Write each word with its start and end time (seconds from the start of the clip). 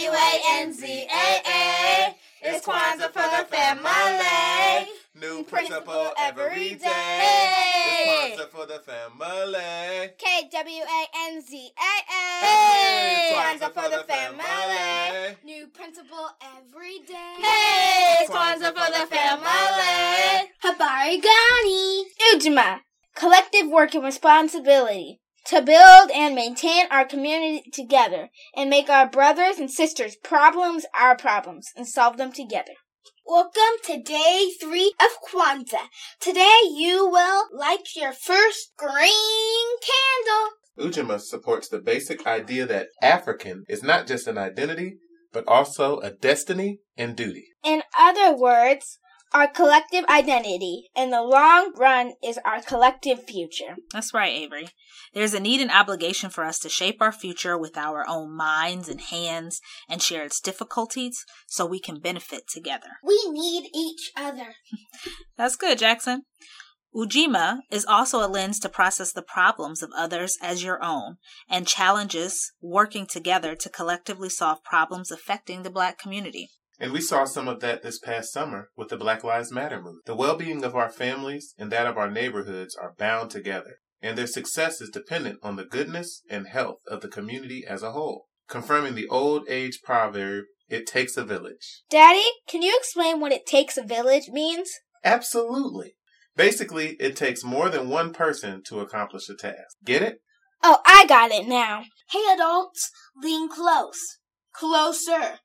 W 0.00 0.12
A 0.16 0.40
N 0.62 0.72
Z 0.72 0.86
A 1.12 1.40
A. 1.46 2.14
It's 2.42 2.64
Kwanzaa 2.66 3.12
for 3.12 3.28
the 3.36 3.44
family. 3.50 4.88
New 5.14 5.44
principle 5.44 6.12
every 6.18 6.74
day. 6.76 7.20
It's 7.84 8.38
Kwanzaa 8.40 8.48
for 8.48 8.64
the 8.66 8.78
family. 8.78 10.08
K 10.16 10.48
W 10.50 10.82
A 10.82 11.04
N 11.28 11.42
Z 11.42 11.70
A 11.76 11.92
A. 12.14 12.46
Hey, 12.46 13.32
Kwanzaa 13.34 13.74
for 13.74 13.90
the 13.90 14.04
family. 14.08 15.36
New 15.44 15.66
principle 15.66 16.30
every 16.56 17.00
day. 17.00 17.34
Hey, 17.36 18.16
Hey, 18.20 18.26
Kwanzaa 18.26 18.72
for 18.72 18.90
the 18.90 19.06
family. 19.06 20.50
Habari 20.64 21.20
Gani. 21.20 22.06
Ujima, 22.32 22.80
collective 23.14 23.68
work 23.68 23.94
and 23.94 24.04
responsibility 24.04 25.19
to 25.50 25.60
build 25.60 26.12
and 26.14 26.36
maintain 26.36 26.86
our 26.92 27.04
community 27.04 27.68
together 27.72 28.30
and 28.54 28.70
make 28.70 28.88
our 28.88 29.10
brothers 29.10 29.58
and 29.58 29.68
sisters 29.68 30.14
problems 30.14 30.86
our 30.96 31.16
problems 31.16 31.72
and 31.76 31.88
solve 31.88 32.16
them 32.18 32.30
together. 32.30 32.74
Welcome 33.26 33.82
to 33.86 34.00
day 34.00 34.52
three 34.60 34.94
of 35.00 35.28
Kwanzaa. 35.28 35.88
Today 36.20 36.60
you 36.70 37.04
will 37.04 37.48
light 37.52 37.96
your 37.96 38.12
first 38.12 38.74
green 38.78 39.66
candle. 39.82 40.52
Ujima 40.88 41.20
supports 41.20 41.66
the 41.66 41.80
basic 41.80 42.24
idea 42.28 42.64
that 42.66 42.86
African 43.02 43.64
is 43.68 43.82
not 43.82 44.06
just 44.06 44.28
an 44.28 44.38
identity, 44.38 44.98
but 45.32 45.42
also 45.48 45.98
a 45.98 46.12
destiny 46.12 46.78
and 46.96 47.16
duty. 47.16 47.46
In 47.64 47.82
other 47.98 48.36
words, 48.36 49.00
our 49.32 49.48
collective 49.48 50.04
identity 50.06 50.90
in 50.96 51.10
the 51.10 51.22
long 51.22 51.72
run 51.76 52.14
is 52.22 52.38
our 52.44 52.60
collective 52.60 53.24
future. 53.24 53.76
That's 53.92 54.12
right, 54.12 54.32
Avery. 54.32 54.68
There's 55.14 55.34
a 55.34 55.40
need 55.40 55.60
and 55.60 55.70
obligation 55.70 56.30
for 56.30 56.44
us 56.44 56.58
to 56.60 56.68
shape 56.68 57.00
our 57.00 57.12
future 57.12 57.56
with 57.56 57.76
our 57.76 58.04
own 58.08 58.36
minds 58.36 58.88
and 58.88 59.00
hands 59.00 59.60
and 59.88 60.02
share 60.02 60.24
its 60.24 60.40
difficulties 60.40 61.24
so 61.46 61.64
we 61.66 61.80
can 61.80 62.00
benefit 62.00 62.42
together. 62.48 62.98
We 63.04 63.20
need 63.30 63.70
each 63.74 64.12
other. 64.16 64.54
That's 65.36 65.56
good, 65.56 65.78
Jackson. 65.78 66.22
Ujima 66.94 67.60
is 67.70 67.86
also 67.86 68.24
a 68.24 68.26
lens 68.26 68.58
to 68.60 68.68
process 68.68 69.12
the 69.12 69.22
problems 69.22 69.80
of 69.80 69.90
others 69.96 70.36
as 70.42 70.64
your 70.64 70.82
own 70.82 71.18
and 71.48 71.66
challenges 71.66 72.52
working 72.60 73.06
together 73.06 73.54
to 73.54 73.68
collectively 73.68 74.28
solve 74.28 74.64
problems 74.64 75.12
affecting 75.12 75.62
the 75.62 75.70
black 75.70 75.98
community. 75.98 76.50
And 76.80 76.92
we 76.92 77.02
saw 77.02 77.24
some 77.24 77.46
of 77.46 77.60
that 77.60 77.82
this 77.82 77.98
past 77.98 78.32
summer 78.32 78.70
with 78.74 78.88
the 78.88 78.96
Black 78.96 79.22
Lives 79.22 79.52
Matter 79.52 79.76
movement. 79.76 80.06
The 80.06 80.16
well-being 80.16 80.64
of 80.64 80.74
our 80.74 80.88
families 80.88 81.54
and 81.58 81.70
that 81.70 81.86
of 81.86 81.98
our 81.98 82.10
neighborhoods 82.10 82.74
are 82.74 82.94
bound 82.96 83.30
together, 83.30 83.76
and 84.00 84.16
their 84.16 84.26
success 84.26 84.80
is 84.80 84.88
dependent 84.88 85.38
on 85.42 85.56
the 85.56 85.66
goodness 85.66 86.22
and 86.30 86.48
health 86.48 86.78
of 86.88 87.02
the 87.02 87.08
community 87.08 87.66
as 87.68 87.82
a 87.82 87.92
whole. 87.92 88.28
Confirming 88.48 88.94
the 88.94 89.08
old 89.08 89.44
age 89.46 89.80
proverb, 89.84 90.46
it 90.70 90.86
takes 90.86 91.18
a 91.18 91.24
village. 91.24 91.82
Daddy, 91.90 92.24
can 92.48 92.62
you 92.62 92.74
explain 92.78 93.20
what 93.20 93.32
it 93.32 93.44
takes 93.44 93.76
a 93.76 93.82
village 93.82 94.28
means? 94.32 94.70
Absolutely. 95.04 95.96
Basically, 96.34 96.96
it 96.98 97.14
takes 97.14 97.44
more 97.44 97.68
than 97.68 97.90
one 97.90 98.14
person 98.14 98.62
to 98.68 98.80
accomplish 98.80 99.28
a 99.28 99.34
task. 99.34 99.76
Get 99.84 100.02
it? 100.02 100.22
Oh, 100.62 100.78
I 100.86 101.04
got 101.06 101.30
it 101.30 101.46
now. 101.46 101.84
Hey 102.10 102.24
adults, 102.32 102.90
lean 103.22 103.50
close. 103.50 104.18
Closer. 104.54 105.40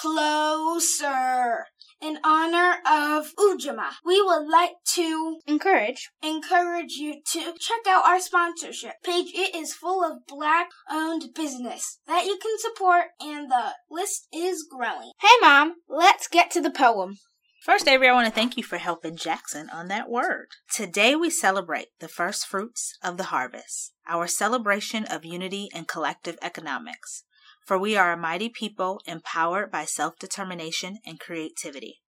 Closer. 0.00 1.66
In 2.00 2.18
honor 2.24 2.78
of 2.86 3.32
Ujima, 3.36 3.92
we 4.04 4.20
would 4.20 4.46
like 4.46 4.72
to 4.94 5.38
Encourage. 5.46 6.10
encourage 6.22 6.92
you 6.92 7.22
to 7.32 7.54
check 7.58 7.86
out 7.88 8.04
our 8.04 8.20
sponsorship 8.20 8.94
page. 9.02 9.32
It 9.34 9.54
is 9.54 9.72
full 9.72 10.04
of 10.04 10.26
black 10.26 10.68
owned 10.90 11.32
business 11.34 12.00
that 12.06 12.26
you 12.26 12.36
can 12.42 12.58
support 12.58 13.06
and 13.20 13.50
the 13.50 13.72
list 13.90 14.28
is 14.34 14.66
growing. 14.70 15.12
Hey, 15.20 15.28
Mom, 15.40 15.76
let's 15.88 16.28
get 16.28 16.50
to 16.50 16.60
the 16.60 16.70
poem. 16.70 17.16
First, 17.64 17.88
Avery, 17.88 18.08
I 18.08 18.12
want 18.12 18.26
to 18.26 18.34
thank 18.34 18.58
you 18.58 18.62
for 18.62 18.76
helping 18.76 19.16
Jackson 19.16 19.70
on 19.72 19.88
that 19.88 20.10
word. 20.10 20.48
Today, 20.70 21.16
we 21.16 21.30
celebrate 21.30 21.88
the 21.98 22.08
first 22.08 22.46
fruits 22.46 22.98
of 23.02 23.16
the 23.16 23.24
harvest, 23.24 23.94
our 24.06 24.26
celebration 24.26 25.06
of 25.06 25.24
unity 25.24 25.70
and 25.74 25.88
collective 25.88 26.36
economics. 26.42 27.24
For 27.64 27.78
we 27.78 27.96
are 27.96 28.12
a 28.12 28.16
mighty 28.16 28.48
people 28.48 29.00
empowered 29.06 29.70
by 29.70 29.84
self 29.84 30.18
determination 30.18 30.98
and 31.06 31.18
creativity. 31.18 32.00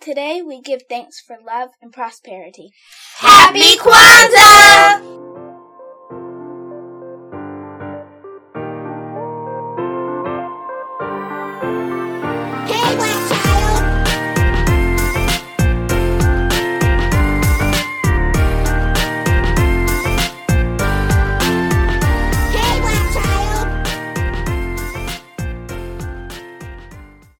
Today, 0.00 0.40
we 0.40 0.62
give 0.62 0.82
thanks 0.88 1.20
for 1.20 1.36
love 1.44 1.70
and 1.82 1.92
prosperity. 1.92 2.70
Happy 3.18 3.76
Kwanzaa! 3.76 5.29